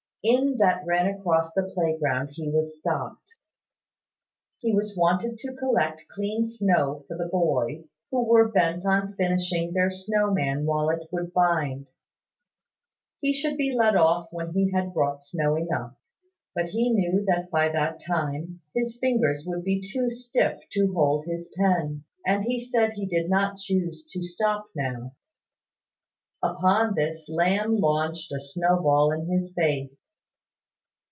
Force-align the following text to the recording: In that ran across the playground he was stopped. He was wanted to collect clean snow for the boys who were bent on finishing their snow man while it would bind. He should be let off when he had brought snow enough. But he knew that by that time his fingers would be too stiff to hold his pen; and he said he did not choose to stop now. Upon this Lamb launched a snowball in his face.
In 0.23 0.59
that 0.59 0.85
ran 0.85 1.07
across 1.15 1.51
the 1.53 1.71
playground 1.73 2.29
he 2.33 2.47
was 2.47 2.77
stopped. 2.77 3.37
He 4.59 4.71
was 4.71 4.95
wanted 4.95 5.39
to 5.39 5.55
collect 5.55 6.07
clean 6.09 6.45
snow 6.45 7.05
for 7.07 7.17
the 7.17 7.25
boys 7.25 7.97
who 8.11 8.23
were 8.29 8.47
bent 8.51 8.85
on 8.85 9.15
finishing 9.15 9.73
their 9.73 9.89
snow 9.89 10.31
man 10.31 10.67
while 10.67 10.91
it 10.91 11.07
would 11.11 11.33
bind. 11.33 11.89
He 13.19 13.33
should 13.33 13.57
be 13.57 13.73
let 13.73 13.95
off 13.95 14.27
when 14.29 14.53
he 14.53 14.69
had 14.71 14.93
brought 14.93 15.23
snow 15.23 15.55
enough. 15.55 15.95
But 16.53 16.65
he 16.69 16.91
knew 16.91 17.25
that 17.25 17.49
by 17.49 17.69
that 17.69 17.99
time 18.05 18.61
his 18.75 18.99
fingers 18.99 19.43
would 19.47 19.63
be 19.63 19.81
too 19.81 20.11
stiff 20.11 20.61
to 20.73 20.93
hold 20.93 21.25
his 21.25 21.51
pen; 21.57 22.03
and 22.27 22.43
he 22.45 22.59
said 22.59 22.93
he 22.93 23.07
did 23.07 23.27
not 23.27 23.57
choose 23.57 24.05
to 24.11 24.23
stop 24.23 24.67
now. 24.75 25.15
Upon 26.43 26.93
this 26.93 27.27
Lamb 27.27 27.77
launched 27.77 28.31
a 28.31 28.39
snowball 28.39 29.09
in 29.11 29.25
his 29.27 29.55
face. 29.55 29.97